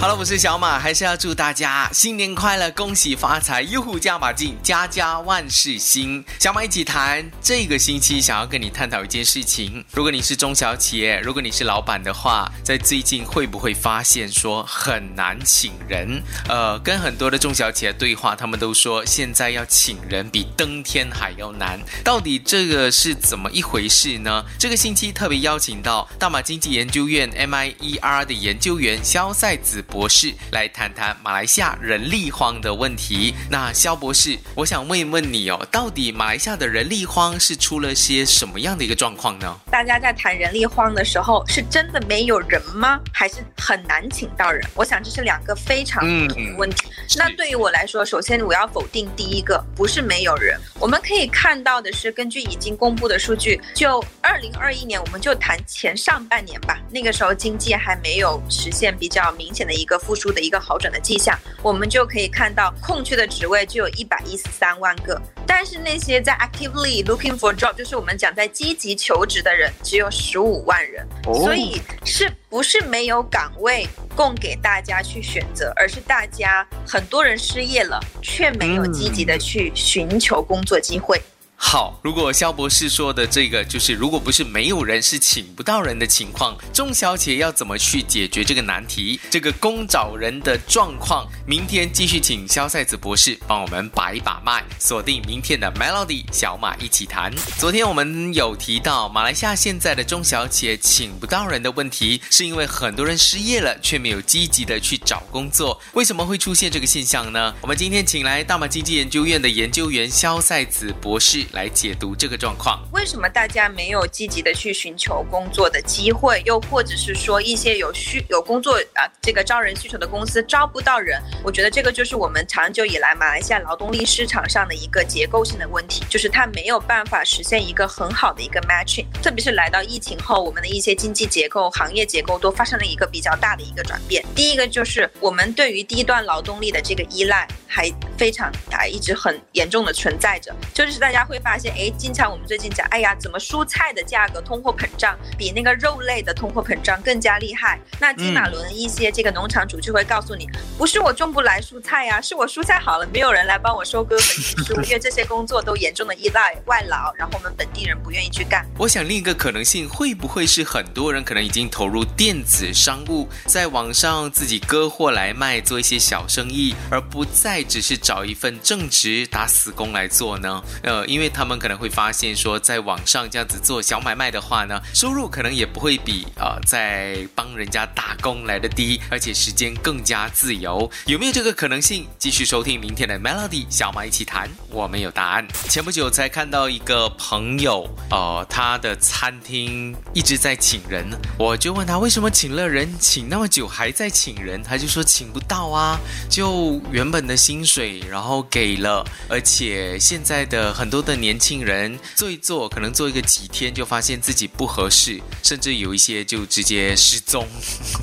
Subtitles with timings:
[0.00, 6.22] 好了，我是小马，还是要祝大家新年快乐，恭喜发财，又加把劲，家家万事兴。
[6.38, 9.82] 小马一起谈，这个星期想要跟你探讨一件事情。
[9.92, 16.22] 如果你是中小企业，如果你是老板的话，在最近会不会发现说很难请人？
[16.48, 21.80] 呃，跟很多的中小企业对话，他们都说现在要请人比登天还要难。
[22.04, 24.44] 到底这个是怎么一回事呢？
[24.58, 29.82] 这个星期特别邀请到大马经济研究院 MIER 的研究员肖赛子。
[29.84, 33.34] 博士来谈谈马来西亚人力荒的问题。
[33.50, 39.56] 那肖博士，我想问一问你哦，到底马来西亚的人力荒是出了些什么样的一个状况呢？
[39.70, 43.00] 大家在谈人力荒的时候，是真的没有人吗？
[43.12, 44.64] 还是很难请到人？
[44.74, 46.88] 我想这是两个非常不同的问题。
[47.16, 50.58] 那对于我来说，首先我要否定第一个，不是没有人。
[50.78, 59.84] 我们可以看到的是，根据已经公布的数据，就二零二一年，我们就谈前上半年吧，那个时候经济还没有实现比较明显的一。
[59.84, 71.06] 一个复苏的一个好转的迹象，我们就可以看到空缺的职位就有一百一十三万个，但是那些在 actively looking for job，就是我们讲在积极求职的人，只有十五万人。
[71.34, 73.86] 所以是不是没有岗位
[74.16, 81.20] 供给大家去选择，而是大家很多人失业了，却没有积极的去寻求工作机会。
[81.56, 89.18] 好，如果肖博士说的这个就是，如果不是没有人，是请不到人的情况，中小企业要怎么去解决这个难题？
[89.30, 97.32] 这个工找人的状况，明天继续请肖赛子博士帮我们把一把脉，锁定明天的 Melody 小马一起谈。
[97.58, 105.80] 昨天我们有提到，马来西亚现在的中小企业请不到人的问题，是因为很多人失业了，却没有积极的去找工作。
[105.94, 107.54] 为什么会出现这个现象呢？
[107.62, 111.43] 我们今天请来大马经济研究院的研究员肖赛子博士。
[111.52, 121.22] 来解读这个状况，为什么大家没有积极的去寻求工作的机会，又或者是说一些有需有工作啊这个招人需求的公司招不到人？
[121.44, 129.04] 我觉得这个就是我们长久以来马来西亚劳动力市场上的一个结构性的问题，就是它没有办法实现一个很好的一个 matching。
[129.22, 134.24] 特别是来到疫情后，我们的一些经济结构、行业结构都发生了一个比较大的一个转变。
[134.34, 141.33] 第一个就是我们对于低端劳动力的这个依赖还非常啊一直很严重的存在着，就是大家会。
[141.34, 147.80] 会发现哎，经常我们最近讲，哎呀，怎么蔬菜的价格通货膨胀比那个肉类的通货膨胀更加厉害？
[147.98, 158.64] 那金马伦一些这个农场主就会告诉你，不是我种不来蔬菜呀，是我蔬菜好了，没有人来帮我收割和运输，因为这些工作都严重的依赖外劳，然后我们本地人不愿意去干。
[158.78, 170.62] 我想另一个可能性会不会是很多人可能已经投入电子商务，在网上自己割货来卖，做一些小生意，而不再只是找一份正职打死工来做呢？
[170.84, 171.23] 呃，因为。
[171.28, 180.90] 他们可能会发现说，在网上这样子做小买卖的话呢，收入可能也不会比呃在帮人家打工来的低，而且时间更加自由。
[181.06, 182.06] 有没有这个可能性？
[182.18, 185.48] 继续收听明天的 Melody 小马一起谈，我们有答案。
[185.70, 191.08] 前不久才看到一个朋友，呃，他的餐厅一直在请人，
[191.38, 195.98] 我就问他为什么请了人，请那么久还在请人，他就说请不到啊，
[196.28, 201.13] 就原本的薪水然后给了，而且现在的很多的。
[201.16, 207.46] 年轻人做一做，可能做一个几天就发现自己不合适，甚至有一些就直接失踪，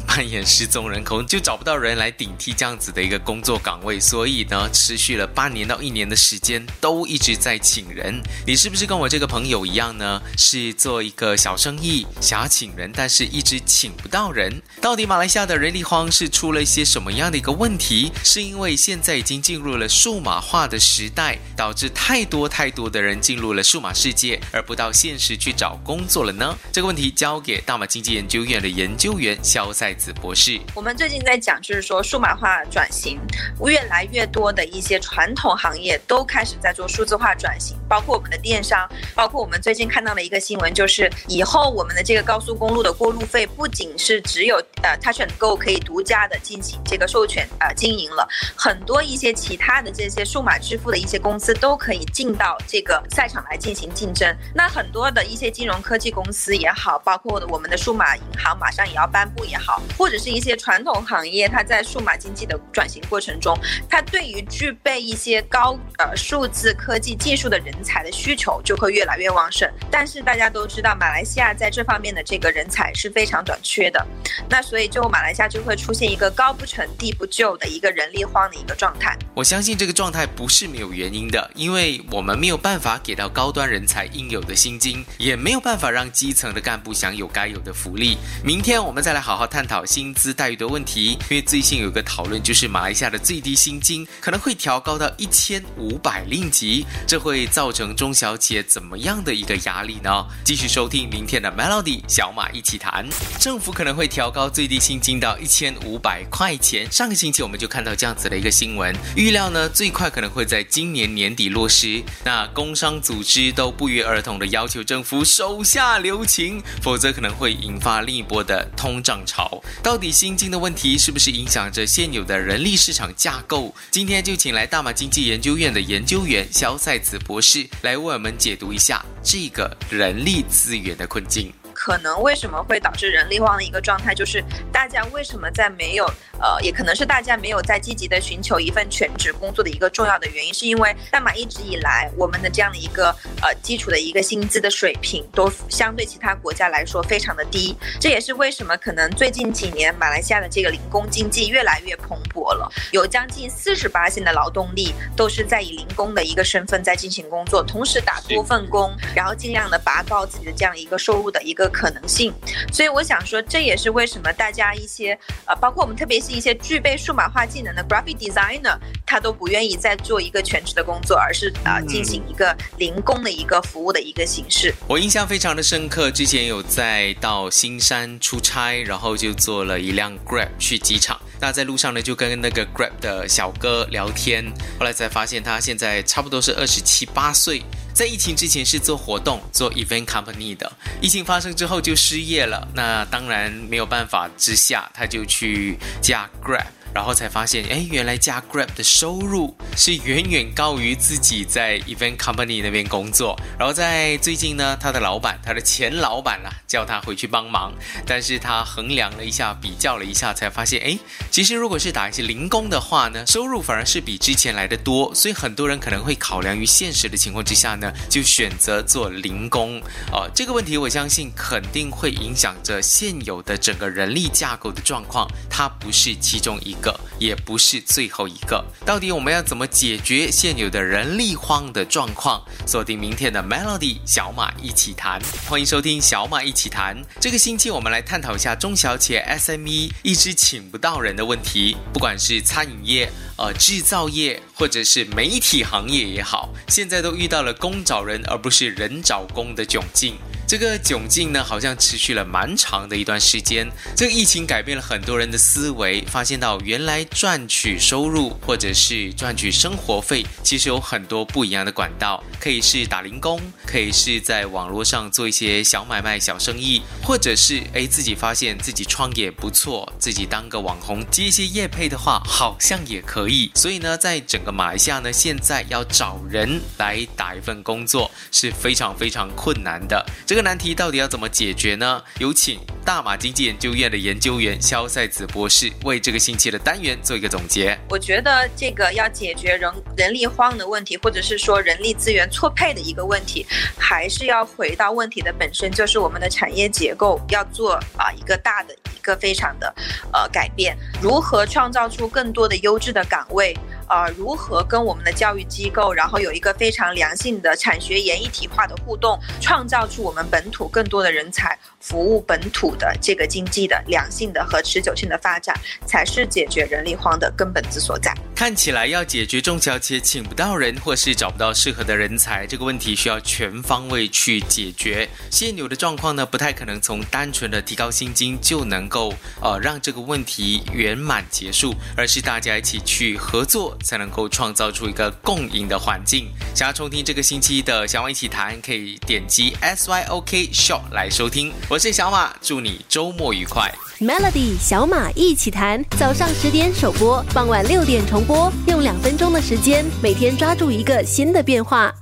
[0.07, 3.99] 扮演失踪人口，就找不到人来顶替这样子的一个工作岗位。
[3.99, 8.21] 所以呢，持续了半年到一年的时间，都一直在请人。
[8.45, 10.21] 你是不是跟我这个朋友一样呢？
[10.37, 14.61] 是做一个小生意，想要请人，但是一直请不到人。
[14.81, 18.11] 到底马来西亚的人力荒是出了一些什么样的一个问题？
[18.23, 23.21] 是因为现在已经进入了数码化的时代，导致太多太多的人。
[23.21, 26.57] 进入了数码世界，而不到现实去找工作了呢？
[26.71, 30.59] 这个问题交给大马经济研究院的研究员肖赛子博士。
[30.73, 33.19] 我们最近在讲，就是说数码化转型，
[33.63, 52.90] 越来越多的一些传统行业都开始在做数字化转型，包括我们的电商，包括我们最近看到的一个新闻，就是以后我们的这个高速公路的过路费，不仅是只有呃 Touch and Go 可以独家的进行这个授权呃经营了，很多一些其他的这些数码支付的一些公司都可以进到这个。
[53.09, 63.57] 赛场来进行竞争，那很多的一些金融科技公司也好，包括我们的数码银行马上也要颁布也好，或者是一些传统行业，它在数码经济的转型过程中，
[63.89, 69.71] 它对于具备一些高呃数字科技技术的人才的需求就会越来越旺盛。
[69.89, 74.05] 但是大家都知道，马来西亚在这方面的这个人才是非常短缺的，
[74.49, 79.17] 那所以就马来西亚就会出现一个高不成低不就的一个人力荒的一个状态。
[79.33, 82.80] 我相信这个状态不是没有原因的，因为我们没有办法。
[82.81, 88.17] 法给到高端人才应有的薪金，也没有办法让基层的干部享有该有的福利。
[88.43, 100.25] 明天我们再来好好探讨薪资待遇的问题，因为最近有个讨论，就是马来西亚的最低薪金可能会调高到一千五百令吉，这会造成中小企业怎么样的一个压力呢？
[100.43, 103.07] 继续收听明天的 Melody 小马一起谈，
[103.39, 106.91] 政府可能会调高最低薪金到一千五百块钱。
[106.91, 112.01] 上个星期我们就看到这样子的一个新闻，预料呢最快可能会在今年年底落实。
[112.23, 119.61] 那公工商组织都不约而同的要求政府手下留情，否则可能会引发另一波的通胀潮。
[119.83, 123.75] 到底薪金的问题是不是影响着现有的人力市场架构？
[123.89, 131.51] 今天就请来大马经济研究院的研究员肖赛子博士来为我们解读一下这个人力资源的困境。
[131.83, 136.05] 可能为什么会导致人力旺的一个状态，就是大家为什么在没有
[136.39, 143.09] 呃，也可能是大家没有在积极的寻求一份全职工作的一个重要的原因，是因为大马一直以来我们的这样的一个
[143.41, 161.70] 呃基础的一个薪资的水平都相对其他国家来说非常的低，这也是为什么可能最近几年马来西亚的这个零工经济越来越蓬勃了，有将近四十八线的劳动力都是在以零工的一个身份在进行工作，同时打多份工，然后尽量的拔高自己的这样一个收入的一个。
[161.71, 162.33] 可能性，
[162.71, 174.73] 所以我想说，这也是为什么大家一些呃，包括我们特别是一些具备数码化技能的 graphic designer，他都不愿意再做一个全职的工作，而是呃进行一个零工的一个服务的一个形式。
[174.87, 181.19] 我印象非常的深刻，之前有在到新山出差，然后就坐了一辆 grab 去机场。
[181.39, 184.45] 那在路上呢，就跟那个 grab 的小哥聊天，
[184.77, 187.63] 后来才发现他现在差不多是二十七八岁。
[187.93, 190.71] 在疫情之前是做活动、做 event company 的，
[191.01, 192.67] 疫情发生之后就失业了。
[192.73, 196.65] 那当然没有办法之下，他就去加 Grab。
[196.93, 203.39] 然后才发现，哎，原来加 Grab 的收入是远远高于自己在 Event Company 那边工作。
[203.57, 207.71] 然后在最近呢，他的老板，他的前老板啦，叫他回去帮忙。
[208.05, 210.99] 但是他衡量了一下，比较了一下，才发现，哎，
[211.31, 215.15] 其实如果是打一些零工的话呢，收入反而是比之前来的多。
[215.15, 219.79] 所以很多人可能会考量于现实的情况之下呢，就选择做零工。
[220.11, 226.75] 哦，这个问题我相信肯定会影响着现有的整个人力架构的状况，它不是其中一。
[226.81, 232.43] 个也不是最后一个，到底我们要怎么解决现有的人力荒的状况？
[232.65, 237.01] 锁定明天的 Melody 小马一起谈，欢迎收听小马一起谈。
[237.19, 243.11] 这个星期我们来探讨一下中小企业 SME 一直请不到人的问题，不管是餐饮业、
[243.41, 250.15] 呃制造业或者是媒体行业也好，现在都遇到了工找人而不是人找工的窘境。
[250.47, 253.65] 这个窘境呢，好像持续了蛮长的一段时间。
[253.95, 273.30] 这个疫情改变了很多人的思维，发现到原来赚取收入或者是赚取生活费，其实有很多不一样的管道，可以是打零工，可以是在网络上做一些小买卖、小生意，或者是哎自己发现自己创业不错，自己当个网红接一些业配的话，好像也可以。
[273.55, 280.05] 所以呢，在整个马来西亚呢，现在要找人来打一份工作是非常非常困难的。
[280.27, 280.41] 这个。
[280.41, 282.01] 难题到底要怎么解决呢？
[282.17, 287.77] 有请大马经济研究院的研究员肖赛子博士为这个星期的单元做一个总结。
[287.87, 293.45] 我觉得这个要解决人人力荒的问题，或者是说人力资源错配的一个问题，
[293.77, 299.71] 还是要回到问题的本身，就是我们的产业结构要做啊一个大的一个非常的
[300.11, 303.55] 呃改变，如何创造出更多的优质的岗岗位。
[303.91, 315.53] 呃，如何跟我们的教育机构，然后有一个非常良性的产学研一体化的互动，创造出我们本土更多的人才，服务本土的这个经济的良性的和持久性的发展，
[315.85, 318.15] 才是解决人力荒的根本之所在。
[318.33, 325.09] 看起来要解决中小企业请不到人，或是找不到适合的人才这个问题，需要全方位去解决。
[325.29, 333.77] 现有的状况呢，不太可能从单纯的提高薪金就能够呃让这个问题圆满结束，而是大家一起去合作。
[333.83, 336.27] 才能够创造出一个共赢的环境。
[336.53, 341.53] 想要重听这个星期的小马一起谈，可以点击 S Y O K Show 来收听。
[341.69, 343.71] 我是小马，祝你周末愉快。
[343.99, 351.93] Melody 小马一起谈，早上十点首播，傍晚六点重播，用两分钟的时间，每天抓住一个新的变化。